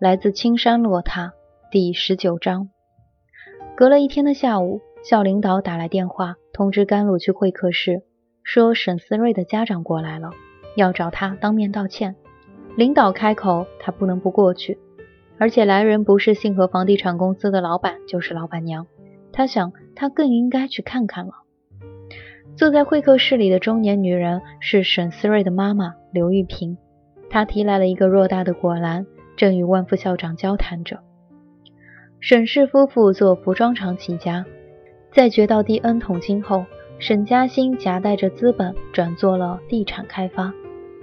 [0.00, 1.34] 来自青山落塔
[1.70, 2.70] 第十九章。
[3.76, 4.80] 隔了一天的下午。
[5.02, 8.02] 校领导打来电话，通知甘露去会客室，
[8.42, 10.30] 说沈思睿的家长过来了，
[10.74, 12.16] 要找他当面道歉。
[12.76, 14.78] 领导开口，他不能不过去。
[15.38, 18.86] 而且来人不是信和房地产公司的老板，就是老板娘。
[19.32, 21.32] 他想，他更应该去看看了。
[22.56, 26.78] 坐在会客室里的中年女人是沈思睿的妈妈刘玉萍，
[27.28, 29.06] 她提来了一个偌大的果篮，
[29.40, 31.00] 正与万副校长交谈着。
[32.20, 34.44] 沈氏夫妇做服装厂起家。
[35.14, 36.66] 在掘到第 N 桶金后，
[36.98, 40.52] 沈嘉欣夹带着资本转做了地产开发，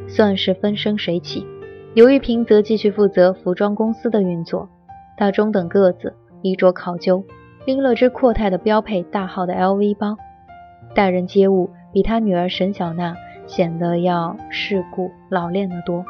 [0.07, 1.47] 算是风生水起。
[1.95, 4.69] 刘玉萍则继续负责服装公司的运作。
[5.17, 7.23] 她中等个子，衣着考究，
[7.65, 10.15] 拎了只阔太的标配大号的 LV 包，
[10.93, 13.15] 待人接物比她女儿沈小娜
[13.47, 16.05] 显得要世故老练得多。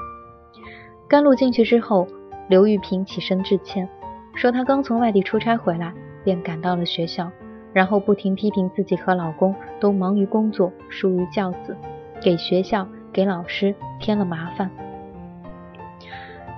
[1.07, 2.05] 甘露进去之后，
[2.47, 3.87] 刘玉萍起身致歉，
[4.35, 5.93] 说她刚从外地出差回来，
[6.23, 7.31] 便赶到了学校。
[7.73, 11.75] 然后不停批评自己和老公都忙于工作，疏于教子，
[12.19, 14.71] 给学校、给老师添了麻烦。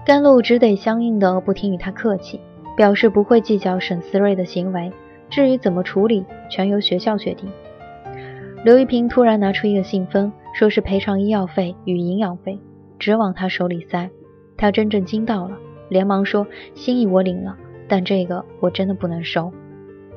[0.05, 2.39] 甘露只得相应的不停与他客气，
[2.77, 4.93] 表示不会计较沈思睿的行为，
[5.29, 7.49] 至于怎么处理，全由学校决定。
[8.63, 12.57] 刘玉萍突然拿出一个信封，说是赔偿医药费与营养费，
[12.97, 14.09] 直往他手里塞。
[14.55, 15.57] 他真正惊到了，
[15.89, 17.57] 连忙说：“心意我领了，
[17.87, 19.51] 但这个我真的不能收。”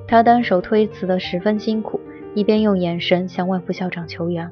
[0.07, 2.01] 他单手推辞的十分辛苦，
[2.35, 4.51] 一边用眼神向万副校长求援。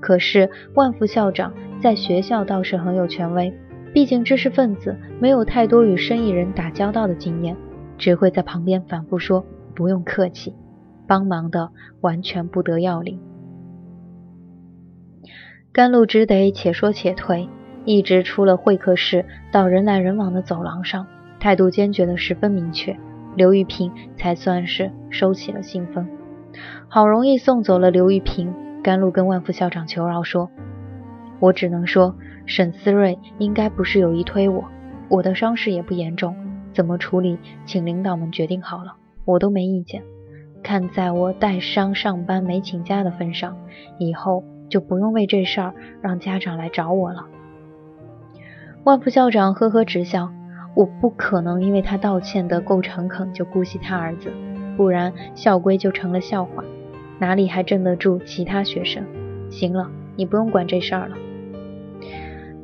[0.00, 3.52] 可是万副校长在学校倒是很有权威，
[3.92, 7.56] 毕竟知识分子没有太多与生意人打交道的经验，
[7.96, 10.54] 只会在旁边反复说不用客气，
[11.06, 11.70] 帮忙的
[12.00, 13.18] 完全不得要领。
[15.72, 17.48] 甘露只得且说且退，
[17.84, 21.06] 一直出了会客室，到人来人往的走廊上，
[21.40, 22.96] 态度坚决的十分明确。
[23.36, 26.08] 刘玉萍才算是收起了信封。
[26.88, 28.52] 好容易送走了刘玉萍，
[28.82, 30.50] 甘露跟万副校长求饶说
[31.38, 32.16] ：“我只能说，
[32.46, 34.64] 沈思睿应该不是有意推我，
[35.08, 36.34] 我的伤势也不严重，
[36.72, 40.02] 怎么处理，请领导们决定好了，我都没意见。
[40.62, 43.56] 看在我带伤上班没请假的份上，
[43.98, 47.26] 以后就不用为这事儿让家长来找我了。”
[48.88, 50.30] 万副校长呵呵直笑。
[50.74, 54.32] 我不可能因为他道歉的够诚恳就姑息他儿子，
[54.78, 56.64] 不然校规就成了笑话，
[57.18, 59.04] 哪里还镇得住其他学生？
[59.50, 61.16] 行了，你不用管这事儿了。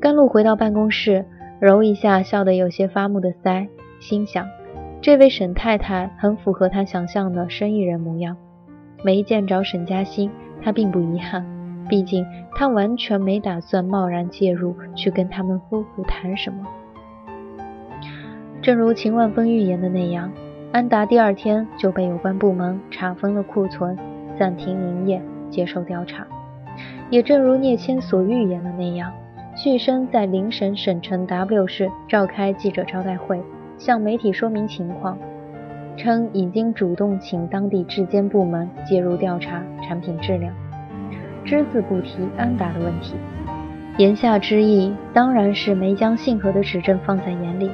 [0.00, 1.26] 甘露回到办公室，
[1.60, 3.68] 揉一下笑得有些发木的腮，
[4.00, 4.46] 心想：
[5.02, 8.34] 这位沈太太很符合他想象的生意人模样。
[9.02, 10.30] 没见着沈嘉欣，
[10.62, 11.44] 他并不遗憾，
[11.88, 12.24] 毕竟
[12.54, 16.66] 他完全没打算贸然介入去跟他们夫妇谈什么。
[18.62, 20.32] 正如秦万峰预言的那样，
[20.72, 23.96] 安达第二天就被有关部门查封了库存，
[24.38, 26.26] 暂停营业，接受调查。
[27.10, 29.12] 也正如聂谦所预言的那样，
[29.54, 33.40] 旭升在临省省城 W 市召开记者招待会，
[33.76, 35.18] 向媒体说明情况，
[35.96, 40.52] 称已经主动请当地质监部门介入调查产品质量，
[41.44, 43.14] 只字不提安达的问题。
[43.98, 47.70] 言下之意，当然是没将信和的指证放在眼里。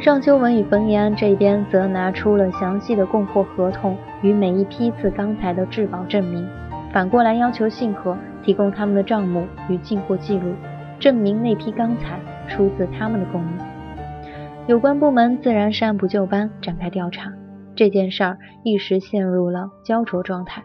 [0.00, 6.48] 尚修文与冯延安这边则拿出了详细的供货合同与每一批次钢材的质保证明，
[6.92, 10.54] 反过来要求信和提供他们的账目与进货记录，
[11.00, 12.18] 证明那批钢材
[12.48, 13.48] 出自他们的供应。
[14.66, 17.32] 有关部门自然是按部就班展开调查，
[17.74, 20.62] 这件事儿一时陷入了焦灼状态。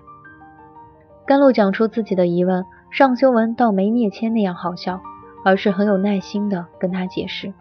[1.25, 5.01] 甘露讲出自己的疑问，尚修文倒没聂谦那样好笑，
[5.45, 7.53] 而是很有耐心的跟他解释。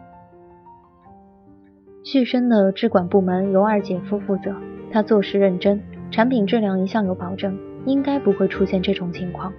[2.03, 4.57] 旭升的质管部门由二姐夫负责，
[4.91, 5.81] 他做事认真，
[6.11, 7.57] 产品质量一向有保证，
[7.87, 9.53] 应该不会出现这种情况。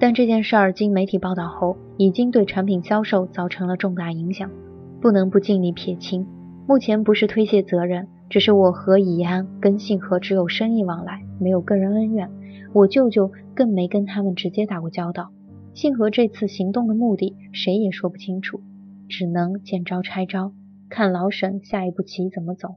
[0.00, 4.50] 但这件事儿经媒体报道后，已经对产品销售造成了重大影响，
[5.00, 6.26] 不能不尽力撇清。
[6.66, 12.28] 目前不是推卸责任，只是我和乙安跟信和只有生意往来，没有个人恩怨。
[12.72, 15.30] 我舅舅更没跟他们直接打过交道。
[15.74, 18.60] 幸和这次行动的目的，谁也说不清楚，
[19.08, 20.52] 只能见招拆招。
[20.90, 22.76] 看老沈下一步棋怎么走。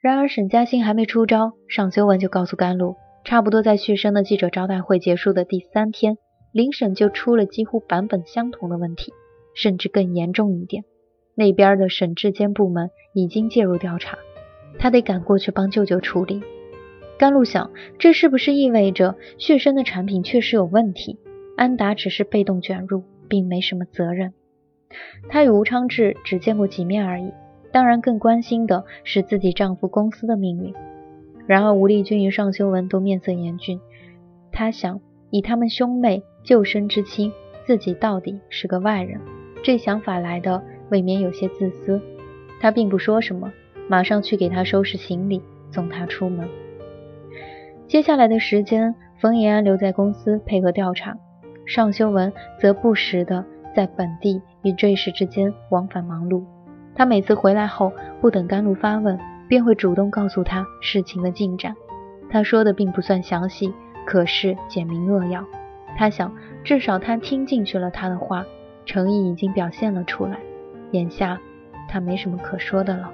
[0.00, 2.94] 然而沈嘉欣还没出招，尚修文就告诉甘露，
[3.24, 6.16] 差不多在旭升的记者招待会结束的第三天，
[6.52, 9.12] 林沈就出了几乎版本相同的问题，
[9.54, 10.84] 甚至更严重一点。
[11.34, 14.16] 那边的省质监部门已经介入调查，
[14.78, 16.40] 他得赶过去帮舅舅处理。
[17.20, 21.18] 甘露想，这是不是意味着旭升的产品确实有问题？
[21.54, 24.32] 安达只是被动卷入，并没什么责任。
[25.28, 27.30] 她与吴昌志只见过几面而已，
[27.72, 30.72] 当然更关心的是自己丈夫公司的命运。
[31.46, 33.78] 然而吴丽君与尚修文都面色严峻，
[34.50, 37.30] 她想以他们兄妹救生之亲，
[37.66, 39.20] 自己到底是个外人。
[39.62, 42.00] 这想法来的未免有些自私。
[42.62, 43.52] 她并不说什么，
[43.90, 46.48] 马上去给他收拾行李，送他出门。
[47.90, 51.16] 接下来的时间，冯延安留在公司配合调查，
[51.66, 53.44] 尚修文则不时的。
[53.74, 56.44] 在本地与这事之间往返忙碌，
[56.94, 61.74] 他每次回来后，不等甘露发问，便会主动告诉他事情的进展。
[62.30, 63.74] 他说的并不算详细，
[64.06, 65.44] 可是简明扼要。
[65.96, 66.32] 他想，
[66.62, 68.46] 至少他听进去了他的话，
[68.86, 70.38] 诚意已经表现了出来。
[70.92, 71.40] 眼下，
[71.88, 73.10] 他没什么可说的了。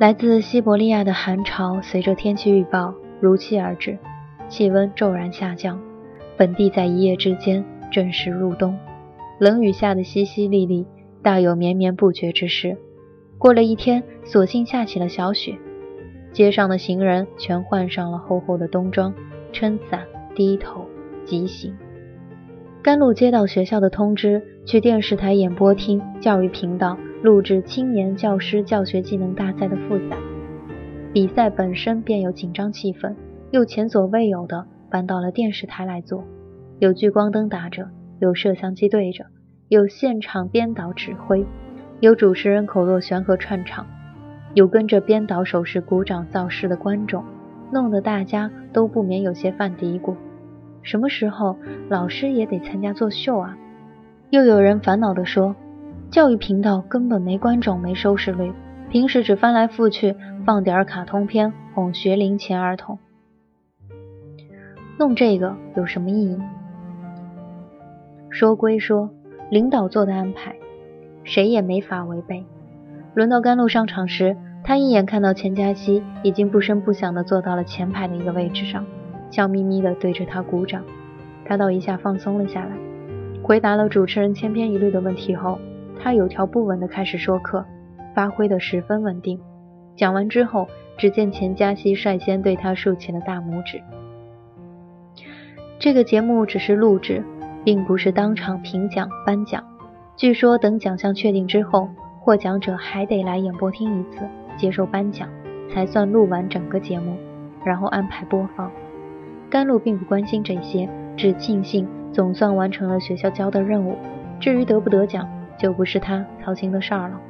[0.00, 3.98] 来自西伯利亚的寒潮随着天气预报如期而至。
[4.48, 5.78] 气温骤然下降，
[6.38, 7.62] 本地在一夜之间
[7.92, 8.74] 正式入冬，
[9.38, 10.86] 冷雨下的淅淅沥沥，
[11.20, 12.78] 大有绵绵不绝之势。
[13.36, 15.58] 过了一天，索性下起了小雪，
[16.32, 19.12] 街上的行人全换上了厚厚的冬装，
[19.52, 20.00] 撑伞
[20.34, 20.86] 低头
[21.26, 21.76] 疾行。
[22.80, 30.16] 甘露接到学校的通知，去电视台演播厅教育频道录制青年教师教学技能大赛的复赛。
[31.12, 33.14] 比赛本身便有紧张气氛。
[33.52, 36.22] 又前所未有的搬到了电视台来做，
[36.78, 37.88] 有聚光灯打着，
[38.20, 39.26] 有摄像机对着，
[39.66, 41.44] 有现场编导指挥，
[41.98, 43.88] 有主持人口若悬河串场，
[44.54, 47.24] 有跟着编导手势鼓掌造势的观众，
[47.72, 50.14] 弄得大家都不免有些犯嘀咕：
[50.82, 51.56] 什么时候
[51.88, 53.58] 老师也得参加作秀啊？
[54.30, 55.56] 又有人烦恼地说：
[56.10, 58.52] 教育频道根本没观众，没收视率，
[58.90, 62.98] 平时只翻来覆去放点卡通片哄学龄前儿童。
[64.98, 66.36] 弄这个有什么意义？
[68.28, 69.08] 说归说，
[69.52, 70.56] 领导做的安排，
[71.22, 72.44] 谁也没法违背。
[73.14, 78.84] 轮到甘露上场时，他一眼看到钱嘉熙已经不声不响地坐到了前排的一个位置上，
[79.30, 80.82] 笑眯眯地对着他鼓掌。
[81.44, 82.72] 他倒一下放松了下来，
[83.44, 85.56] 回答了主持人千篇一律的问题后，
[86.02, 87.64] 他有条不紊地开始说课，
[88.14, 89.38] 发挥得十分稳定。
[89.94, 90.66] 讲完之后，
[90.96, 93.80] 只见钱嘉熙率先对他竖起了大拇指。
[95.78, 97.22] 这个节目只是录制，
[97.64, 99.62] 并不是当场评奖颁奖。
[100.16, 101.88] 据说等奖项确定之后，
[102.20, 104.26] 获奖者还得来演播厅一次
[104.56, 105.28] 接受颁奖，
[105.70, 107.16] 才算录完整个节目，
[107.64, 108.70] 然后安排播放。
[109.50, 113.96] 甘露并不关心这些，只庆幸总算完成了学校交的任务。
[114.38, 115.28] 至于得不得奖，
[115.60, 117.20] 就不是他操心的事儿了。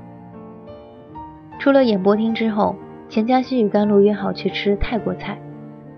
[1.58, 2.76] 出了演播厅之后，
[3.08, 5.36] 钱嘉熙与甘露约好去吃泰国菜，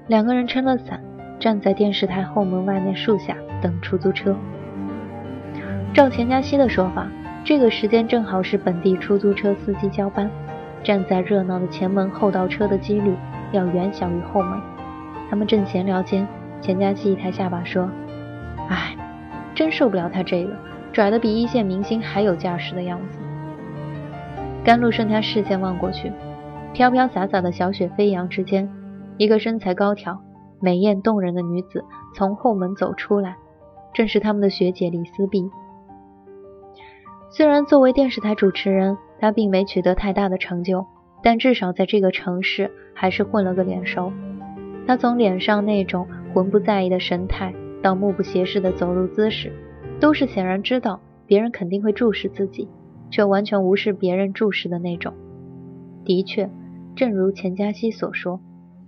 [0.06, 1.00] 两个人撑了伞。
[1.38, 4.36] 站在电视台后门外面树下等出租车。
[5.92, 7.08] 照钱嘉熙的说法，
[7.42, 10.30] 这个时间正好是本地出租车司机交班，
[10.84, 13.16] 站在热闹的前门后倒车的几率
[13.50, 14.60] 要远小于后门。
[15.28, 16.24] 他们正闲聊间，
[16.60, 17.90] 钱嘉熙一抬下巴说
[18.70, 18.94] ：“哎，
[19.52, 20.56] 真受不了他这个
[20.92, 23.18] 拽的比一线明星还有架势的样子。”
[24.62, 26.12] 甘露顺他视线望过去，
[26.72, 28.70] 飘飘洒洒的小雪飞扬之间，
[29.16, 30.20] 一个身材高挑。
[30.60, 31.84] 美艳动人的女子
[32.14, 33.36] 从后门走出来，
[33.92, 35.50] 正是他们的学姐李思碧。
[37.30, 40.86] 虽然作为电视台主持人，她并没取得太大的成就，
[41.20, 44.12] 但至少在这个城市还是混了个脸熟。
[44.86, 49.52] 她从脸上那种浑不在意的神态，到目不斜视的走路姿势，
[50.02, 52.68] 都是显然知道别人肯定会注视自己，
[53.08, 55.14] 却完全无视别人注视的那种。
[56.04, 56.50] 的确，
[56.96, 58.40] 正如钱嘉熙所说，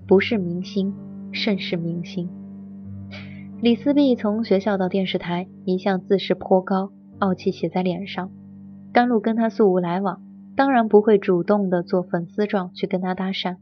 [0.09, 0.92] 不是明星。
[1.33, 2.28] 甚是明星。
[3.61, 8.30] 李思碧从学校到电视台，一向自视颇高，傲气写在脸上。
[8.92, 10.23] 甘露跟他素无来往，
[10.56, 13.56] 当然不会主动的做粉丝状去跟他搭讪。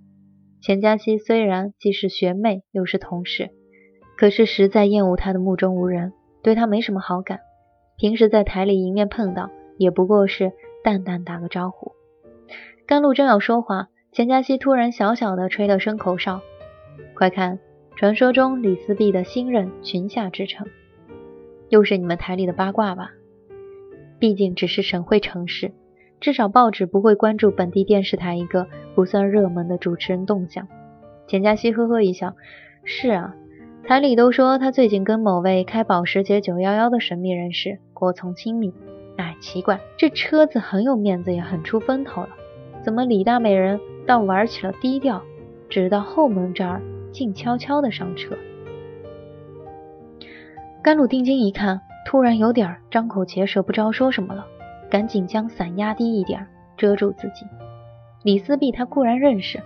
[0.60, 3.50] 钱嘉熙虽然既是学妹又是同事，
[4.18, 7.40] 可是实在厌恶他的目中无人，对他没什么好感。
[7.96, 11.92] 平时在台里迎面碰到，也不过是淡淡打个招呼。
[12.86, 16.40] 甘露正要说话，钱嘉熙突然小小的吹了声口哨
[17.14, 17.58] ：“快看，
[17.96, 20.66] 传说中李思碧的新任群下之臣，
[21.68, 23.12] 又是你们台里的八卦吧？
[24.18, 25.72] 毕竟只是省会城市。”
[26.20, 30.68] 至少报纸不会关注本地电视台一个不算热门的主持人动向。
[31.26, 32.36] 钱嘉熙呵呵一笑
[32.86, 33.34] ：“是啊，
[33.84, 38.72] 台里都说他最近跟某位开保时捷911的神秘人士过从亲密。
[39.16, 42.28] 哎，奇怪，这车子很有面子，也很出风头了，
[42.82, 45.20] 怎么李大美人倒玩起了低调，
[45.68, 48.36] 直到后门这儿静悄悄的上车？”
[50.80, 54.46] 甘露定睛一看，突然有点张口结舌，不知道说什么了。
[54.88, 56.46] 赶紧将伞压低一点，
[56.76, 57.44] 遮住自己。
[58.22, 59.60] 李思碧他固然认识，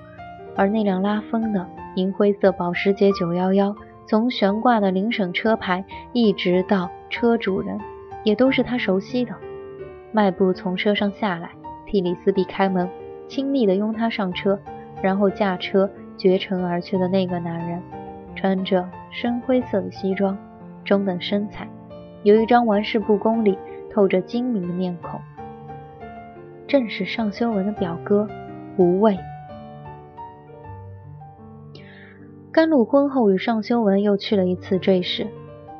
[0.56, 3.74] 而那辆拉风的银灰色保时捷911，
[4.06, 7.78] 从悬挂的邻省车牌一直到车主人，
[8.24, 9.34] 也都是他熟悉的。
[10.12, 11.50] 迈步从车上下来，
[11.86, 12.88] 替李思碧开门，
[13.28, 14.58] 亲昵地拥她上车，
[15.02, 17.82] 然后驾车绝尘而去的那个男人，
[18.34, 20.38] 穿着深灰色的西装，
[20.84, 21.68] 中等身材，
[22.22, 23.58] 有一张玩世不恭里。
[23.88, 25.18] 透着精明的面孔，
[26.68, 28.28] 正是尚修文的表哥
[28.76, 29.16] 吴畏。
[32.56, 35.26] 甘露婚后与尚修文又去了一次坠石，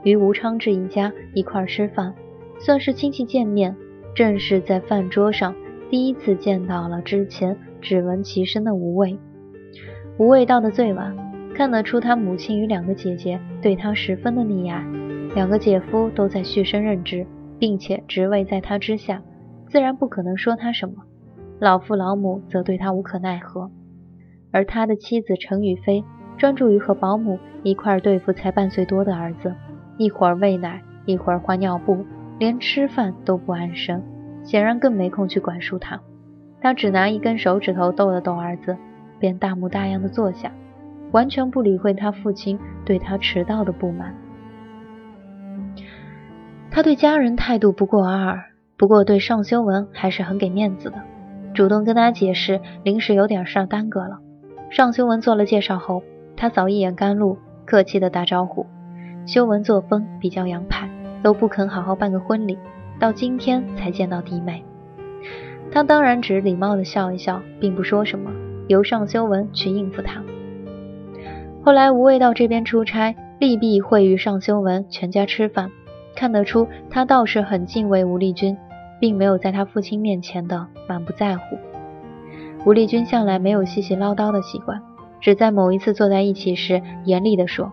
[0.02, 2.14] 与吴昌志一家一块吃饭，
[2.58, 3.74] 算是亲戚见面。
[4.14, 5.54] 正是在饭桌上
[5.88, 9.18] 第一次见到了之前只闻其声的吴畏。
[10.18, 11.16] 吴畏到的最晚，
[11.54, 14.84] 看得出他母亲与两个姐姐对他十分的溺爱，
[15.34, 17.26] 两个姐夫都在续升任职。
[17.58, 19.22] 并且职位在他之下，
[19.66, 20.96] 自然不可能说他什么。
[21.58, 23.70] 老父老母则对他无可奈何，
[24.50, 26.04] 而他的妻子陈雨菲
[26.36, 29.54] 专注于和保姆一块对付才半岁多的儿子，
[29.96, 32.04] 一会儿喂奶，一会儿换尿布，
[32.38, 34.02] 连吃饭都不安生，
[34.44, 36.00] 显然更没空去管束他。
[36.60, 38.76] 他只拿一根手指头逗了逗儿子，
[39.18, 40.52] 便大模大样的坐下，
[41.12, 44.14] 完全不理会他父亲对他迟到的不满。
[46.70, 48.44] 他对家人态度不过尔尔，
[48.76, 51.00] 不过对尚修文还是很给面子的，
[51.54, 54.18] 主动跟他解释临时有点事耽搁了。
[54.68, 56.02] 尚修文做了介绍后，
[56.36, 58.66] 他扫一眼甘露，客气的打招呼。
[59.26, 60.88] 修文作风比较洋派，
[61.22, 62.58] 都不肯好好办个婚礼，
[63.00, 64.62] 到今天才见到弟妹。
[65.72, 68.30] 他当然只礼貌的笑一笑，并不说什么，
[68.68, 70.22] 由尚修文去应付他。
[71.64, 75.70] 后来吴畏到这边出差，利弊会与尚修文全家吃饭。
[76.14, 78.56] 看得出，他倒是很敬畏吴丽君，
[79.00, 81.58] 并没有在他父亲面前的满不在乎。
[82.64, 84.80] 吴丽君向来没有细细唠叨的习惯，
[85.26, 87.72] 只在某一次坐在一起时，严厉地说：“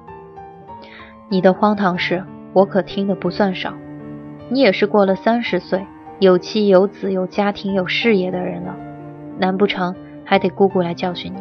[1.29, 3.75] 你的荒唐事，我可听得不算少。
[4.50, 5.86] 你也是过了三十岁，
[6.17, 8.75] 有妻有子、有家庭、有事业的人了，
[9.38, 9.93] 难不成
[10.25, 11.38] 还得姑姑来教训你？”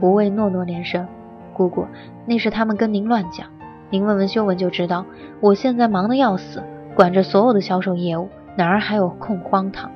[0.00, 1.04] 吴畏诺诺连声
[1.52, 1.84] ：“姑姑，
[2.24, 3.48] 那是他们跟您乱讲。”
[3.90, 5.04] 您问问修文就知道，
[5.40, 6.62] 我现在忙得要死，
[6.94, 9.90] 管着所有的销售业务，哪儿还有空荒唐？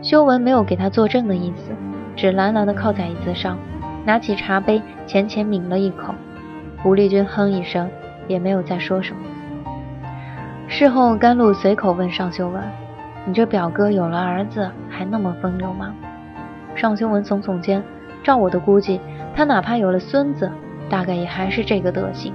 [0.00, 1.72] 修文没有给他作证的意思，
[2.16, 3.58] 只懒懒地靠在椅子上，
[4.04, 6.14] 拿起茶杯浅浅抿了一口。
[6.84, 7.90] 吴丽君哼一声，
[8.28, 9.22] 也没有再说什么。
[10.68, 12.62] 事后，甘露随口问尚修文
[13.26, 15.94] ：“你这表哥有了儿子，还那么风流吗？”
[16.74, 17.82] 尚修文耸耸肩
[18.22, 19.00] ：“照我的估计，
[19.34, 20.50] 他哪怕有了孙子，
[20.88, 22.32] 大概也还是这个德行。”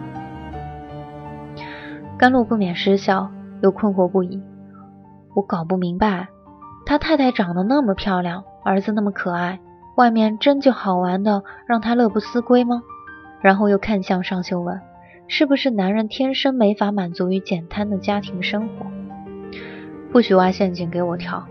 [2.18, 3.30] 甘露不免失笑，
[3.62, 4.42] 又困惑不已。
[5.36, 6.28] 我搞不明白，
[6.86, 9.60] 他太太长得那么漂亮，儿子那么可爱，
[10.00, 12.84] 外面真就好玩的让他乐不思归吗？
[13.41, 14.79] 然后又看向尚修文，
[15.27, 18.86] 是不是男人天生没法满足于简单的家庭生活？
[20.10, 21.46] 不许挖陷阱给我跳。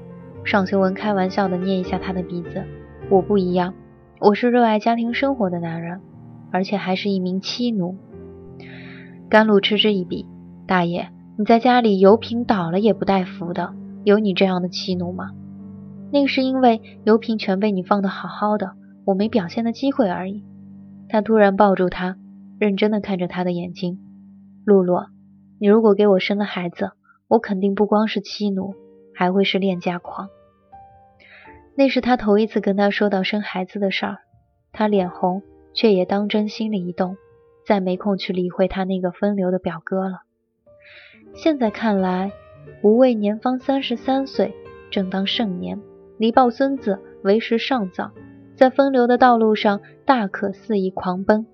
[0.44, 2.64] 尚修文开玩笑的捏一下他的鼻子。
[3.10, 3.74] 我不一样，
[4.18, 6.00] 我是热爱家庭生活的男人，
[6.50, 7.98] 而且还是一名妻奴。
[9.28, 10.24] 甘露嗤之以鼻。
[10.66, 13.74] 大爷，你在家里油瓶倒了也不带扶的，
[14.04, 15.32] 有你这样的妻奴吗？
[16.10, 18.72] 那是因为油瓶全被你放得好好的，
[19.04, 20.44] 我没表现的机会而已。
[21.08, 22.16] 他突然抱住她，
[22.58, 23.98] 认真的看着她的眼睛。
[24.64, 25.06] 露露，
[25.58, 26.92] 你如果给我生了孩子，
[27.28, 28.74] 我肯定不光是妻奴，
[29.14, 30.28] 还会是恋家狂。
[31.74, 34.18] 那是他头一次跟他说到生孩子的事儿，
[34.72, 35.42] 他脸红，
[35.74, 37.16] 却也当真心里一动。
[37.66, 40.22] 再没空去理会他那个风流的表哥了。
[41.34, 42.32] 现在看来，
[42.82, 44.54] 吴畏年方三十三岁，
[44.90, 45.78] 正当盛年，
[46.18, 48.10] 离抱孙子为时尚早，
[48.54, 51.46] 在风流的道路上大可肆意狂奔。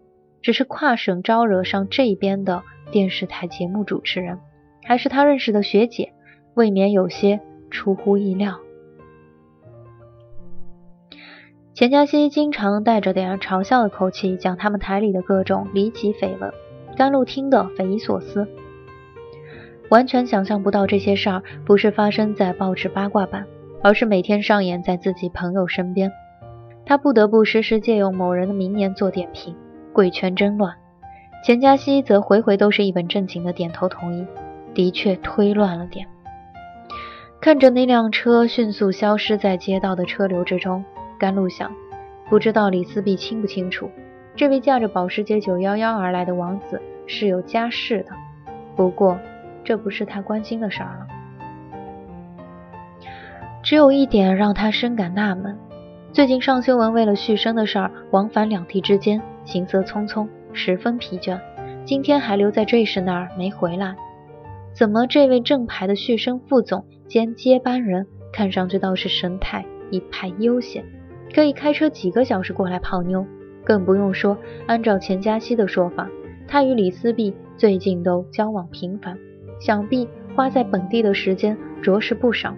[0.43, 4.39] 只是跨省招惹上这边的电视台节目主持人，
[4.85, 6.13] 还是他认识的学姐，
[6.53, 7.41] 未免有些
[7.71, 8.61] 出乎意料。
[11.73, 16.53] 钱嘉熙经常带着点嘲笑的口气讲他们台里的各种离奇绯闻，
[16.95, 18.47] 甘露听得匪夷所思，
[19.89, 23.47] 完全想象不到这些事儿不是发生在报纸八卦版，
[23.85, 26.11] 而是每天上演在自己朋友身边。
[26.87, 29.55] 他不得不时时借用某人的名言做点评，
[29.93, 30.75] 贵圈真乱。
[31.45, 34.27] 钱嘉熙则回回都是一本正经的点头同意，
[34.73, 36.07] 的确忒乱了点。
[37.43, 40.83] 看着那辆车迅速消失在街道的车流之中。
[41.19, 41.71] 甘露想，
[42.31, 43.91] 不知道李思碧清不清楚，
[44.35, 48.13] 这位驾着保时捷911而来的王子是有家室的。
[48.75, 49.19] 不过，
[49.63, 51.07] 这不是他关心的事儿了。
[53.65, 55.57] 只有一点让他深感纳闷：
[56.13, 61.41] 最近尚修文为了续生的事儿，往返两地之间，行色匆匆，十分疲倦。
[61.87, 63.97] 今天还留在坠石那儿没回来，
[64.75, 70.85] 怎么这位正牌的续生副总兼接班人，看上去倒是神态一派悠闲？
[71.35, 73.25] 可以开车几个小时过来泡妞，
[73.65, 76.07] 更不用说，按照钱嘉熙的说法，
[76.47, 79.17] 他与李思碧最近都交往频繁，
[79.59, 80.07] 想必
[80.37, 82.55] 花在本地的时间着实不少。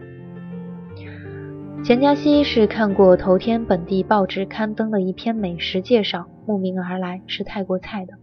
[1.86, 8.14] 钱嘉熙是看过头天本地报纸刊登的一篇美食介绍，慕名而来吃泰国菜的。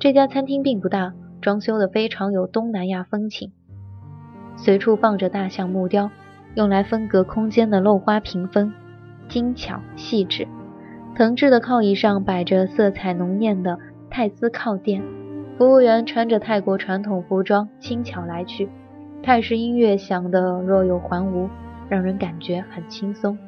[0.00, 3.52] 这家餐厅并不大，装修的非常有东南亚风情，
[4.56, 6.10] 随处放着大象木雕，
[6.56, 8.72] 用来分隔空间的镂花屏风。
[9.28, 10.48] 精巧细致，
[11.14, 13.78] 藤制的靠椅上摆着色彩浓艳的
[14.10, 15.04] 泰丝靠垫，
[15.56, 18.68] 服务员穿着泰国传统服装，轻巧来去。
[19.22, 21.48] 泰式音乐响得若有还无，
[21.88, 23.38] 让人感觉很轻松。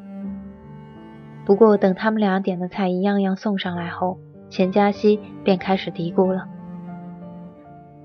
[1.45, 6.47] 不过，等他们俩点的菜一样样送上来后，钱嘉熙便开始嘀咕了：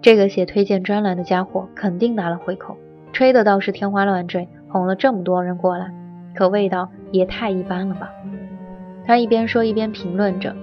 [0.02, 2.78] 这个写推荐专栏的家伙肯定拿了回口，
[3.13, 5.91] 吹的倒是天花乱坠，哄了这么多人过来。
[6.36, 8.12] 可味道也太一般了吧！
[9.06, 10.56] 他一边说一边评论着：“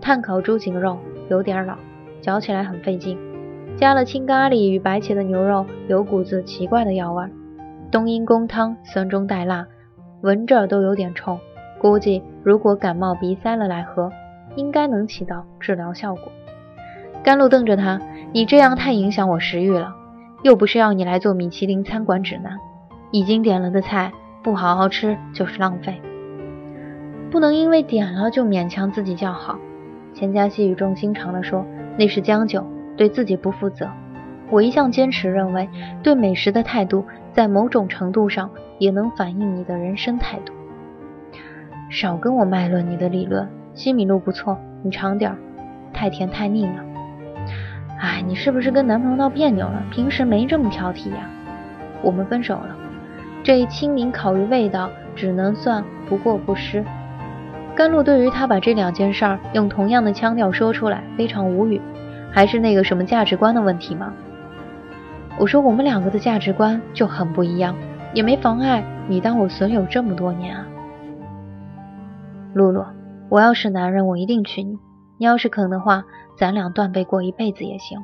[0.00, 0.98] 炭烤猪颈肉
[1.28, 1.76] 有点老，
[2.20, 3.16] 嚼起来很费劲；
[3.76, 7.24] 加了青咖喱与白切的牛肉，有股子奇怪的药味。
[7.94, 9.68] 冬阴功汤酸中带辣，
[10.20, 11.38] 闻着都有点冲。
[11.78, 14.10] 估计如果感冒鼻塞了来喝，
[14.56, 16.24] 应该能起到治疗效果。”
[17.22, 18.00] 甘露瞪着他
[18.34, 19.94] ：“你这样太影响我食欲了，
[20.42, 22.58] 又不是要你来做米其林餐馆指南，
[23.12, 26.02] 已经点了的菜。”不好好吃就是浪费，
[27.30, 29.56] 不能因为点了就勉强自己叫好。
[30.12, 31.64] 钱嘉熙语重心长地说
[31.96, 33.88] ：“那是将就，对自己不负责。
[34.54, 35.68] 我一向坚持认为，
[36.00, 40.52] 对美食的态度在某种程度上也能反映你的人生态度。
[41.90, 45.36] 少跟我卖论你的理论，西米露不错，你尝点儿。
[45.92, 46.84] 太甜太腻了。
[47.98, 49.82] 哎，你是不是跟男朋友闹别扭了？
[49.90, 51.28] 平时没这么挑剔呀。
[52.00, 52.76] 我们分手了。”
[53.42, 56.84] 这清明烤鱼味道只能算不过不失。
[57.74, 61.80] 甘露对于他把这两件事儿用同样的腔调说出来非常无语，
[62.30, 64.14] 还是那个什么价值观的问题吗？
[65.38, 67.74] 我说我们两个的价值观就很不一样，
[68.12, 70.66] 也没妨碍你当我损友这么多年啊。
[72.54, 72.84] 露露，
[73.28, 74.78] 我要是男人，我一定娶你。
[75.18, 76.04] 你要是肯的话，
[76.36, 78.00] 咱俩断背过一辈子也行。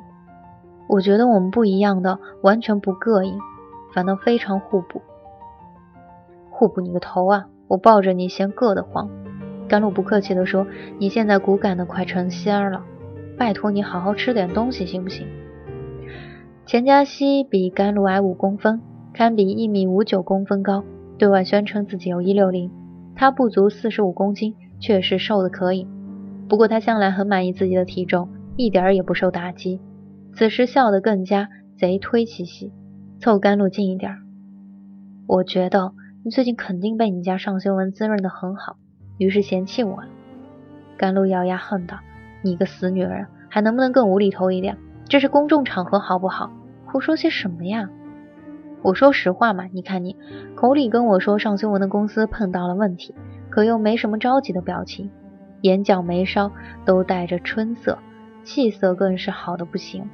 [0.87, 3.39] 我觉得我们不一样的完全不膈应，
[3.93, 5.01] 反倒非常互补。
[6.49, 7.45] 互补你个头啊！
[7.67, 9.09] 我抱着你嫌硌得慌。
[9.69, 10.67] 甘露不客气地说
[10.99, 12.83] ：“你现在骨感的快成仙了，
[13.37, 15.25] 拜托你好好吃点东西行不行？”
[16.65, 18.81] 钱嘉熙比甘露矮五公分，
[19.13, 20.83] 堪比一米五九公分高，
[21.17, 22.71] 对外宣称自己有一六零，
[23.15, 25.87] 他不足四十五公斤，确实瘦的可以。
[26.47, 29.79] 不过他向来很满意自己的体重，一点儿也不受打击。
[30.33, 32.71] 此时笑得更加贼推气息，
[33.19, 34.17] 凑甘露近一点儿。
[35.27, 35.93] 我觉得。
[36.23, 38.75] 你最近肯定被你家尚修文滋润的很好，
[39.17, 40.07] 于是嫌弃我了。
[40.95, 41.97] 甘露咬牙恨道
[42.45, 44.77] ：“你个死女人，还能不能更无厘头一点？
[45.11, 46.49] 这是公众场合，好不好？
[46.85, 47.89] 胡说些什么呀？
[48.81, 50.15] 我说实话嘛，你看你
[50.55, 53.13] 口里跟我说尚修文的公司碰到了问题，
[53.49, 55.11] 可又没什么着急的表情，
[55.63, 56.49] 眼角眉梢
[56.85, 57.99] 都带着春色，
[58.45, 60.09] 气色更是好的不行。”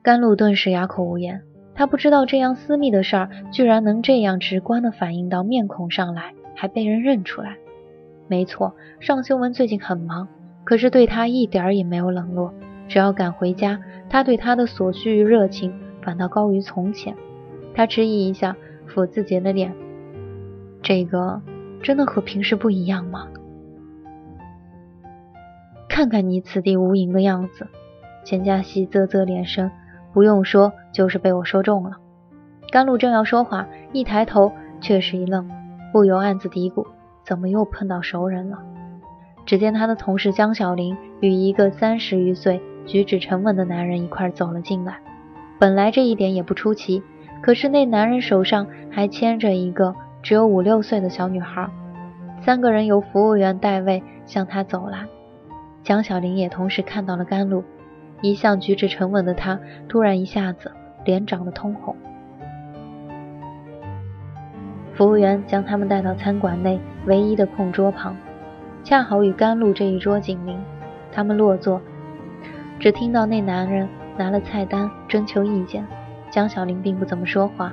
[0.00, 1.42] 甘露顿时哑口无言。
[1.74, 7.58] 他不知道这样私密的事儿，居然能这样直观的反映到面孔上来，还被人认出来。
[8.28, 10.26] 没错，尚修文最近很忙，
[10.64, 12.54] 可是对他一点儿也没有冷落。
[12.88, 17.16] 只要赶回家，他对他的所需与热情反倒高于从前。
[17.74, 18.56] 他迟疑一下，
[18.88, 19.72] 抚自己的脸，
[20.82, 21.40] 这个
[21.82, 23.26] 真的和平时不一样吗？
[25.88, 27.66] 看看你此地无银的样子，
[28.24, 29.70] 钱嘉熙啧啧连声，
[30.12, 31.92] 不用说，就是被我说中了。
[32.70, 35.50] 甘露正要说话，一抬头却是一愣，
[35.92, 36.86] 不由暗自嘀咕：
[37.24, 38.58] 怎么又碰到熟人了？
[39.44, 44.98] 只见他的同事江小玲与一个三十余岁、举止沉稳的男人一块走了进来。
[45.58, 47.02] 本来这一点也不出奇，
[47.40, 51.68] 可是那男人手上还牵着一个只有五六岁的小女孩。
[52.40, 55.06] 三个人由服务员代位向他走来。
[55.84, 57.62] 江小玲也同时看到了甘露，
[58.20, 60.70] 一向举止沉稳的她，突然一下子
[61.04, 61.96] 脸涨得通红。
[64.94, 68.16] 服务员将他们带到餐馆内唯一的空桌旁，
[68.84, 70.58] 恰好与甘露这一桌紧邻。
[71.10, 71.80] 他们落座，
[72.82, 75.86] 只听到那男人拿了菜单征求意见。
[76.32, 77.72] 江小玲并不怎么说话，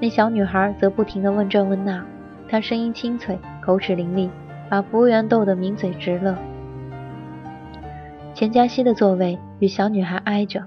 [0.00, 2.02] 那小女孩则不停地问这问那，
[2.48, 4.30] 她声音清脆，口齿伶俐，
[4.70, 6.34] 把服务员逗得抿嘴直乐。
[8.32, 10.64] 钱嘉熙的座位与小女孩挨着，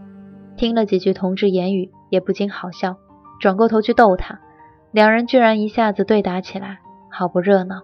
[0.56, 2.98] 听了几句同志言语，也不禁好笑，
[3.40, 4.42] 转过头去逗她，
[4.92, 7.82] 两人居然一下子对打起来，好不热闹。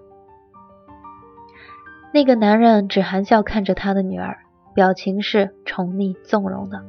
[2.14, 4.38] 那个男人只含笑看着他的女儿，
[4.78, 6.84] 表情是宠溺纵容的。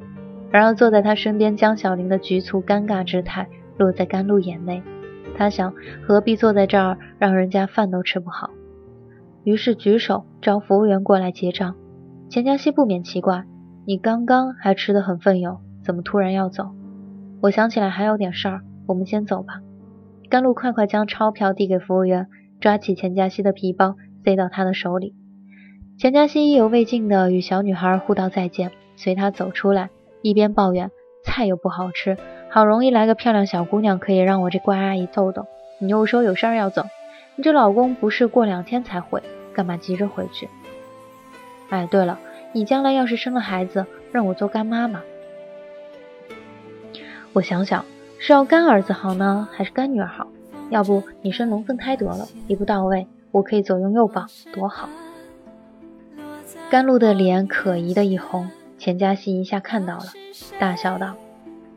[0.50, 3.48] 然而坐在他身边江小玲的局促尴尬之态
[3.78, 4.82] 落在甘露眼内，
[5.34, 5.72] 他想
[6.06, 8.50] 何必坐在这儿让人家饭都吃不好，
[9.42, 11.76] 于是举手招服务员过来结账。
[12.28, 13.44] 钱嘉熙不免奇怪
[13.88, 16.72] ：“你刚刚还吃得很奋勇，怎么突然要走？”
[17.40, 19.62] 我想起来还有点事儿，我们先走吧。
[20.28, 22.26] 甘露快快将钞票递给服务员，
[22.60, 23.96] 抓起钱嘉熙的皮包
[24.26, 25.14] 塞到他的手里。
[25.98, 29.90] 钱嘉熙意犹未尽地与小女孩互道再见，随他走出来，
[30.22, 30.92] 一边抱怨
[31.24, 32.16] 菜又不好吃，
[32.48, 35.46] 好容易来个漂亮小姑娘可以让我这乖阿姨逗逗，
[35.80, 36.84] 你又说有事儿要走，
[37.34, 39.20] 你这老公不是过两天才回，
[39.52, 40.48] 干嘛急着回去？
[41.68, 42.20] 哎，对了，
[42.52, 45.02] 你将来要是生了孩子，让我做干妈吗？
[47.32, 47.84] 我想想，
[48.20, 50.28] 是要干儿子好呢，还是干女儿好？
[50.70, 54.88] 要不你生龙凤胎得了，一步到位，我可以左拥右抱，多好！
[56.70, 60.04] 甘露的脸可疑的一红，钱嘉熙一下看到了，
[60.58, 61.14] 大笑道：“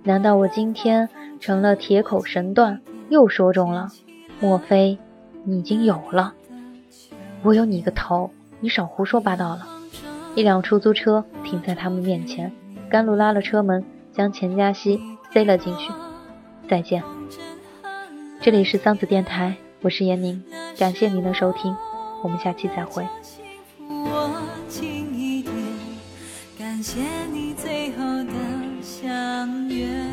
[0.03, 1.07] 难道我今天
[1.39, 3.87] 成了铁口神断，又说中了？
[4.41, 4.97] 莫非
[5.45, 6.33] 你已经有了？
[7.41, 8.31] 我有你个头！
[8.59, 9.65] 你少胡说八道了！”
[10.35, 12.51] 一辆出租车停在他们面前，
[12.89, 14.99] 甘露拉了车门，将钱嘉熙
[15.31, 15.89] 塞了进去。
[16.69, 17.01] 再见，
[18.41, 20.43] 这里是桑子电台，我是闫宁，
[20.77, 21.73] 感谢您的收听，
[22.23, 23.05] 我们下期再会。
[26.81, 26.99] 感谢
[27.31, 28.33] 你最后的
[28.81, 30.10] 相约。